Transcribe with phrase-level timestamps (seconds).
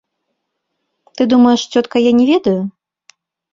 [1.19, 2.59] Ты думаеш, цётка, я не ведаю?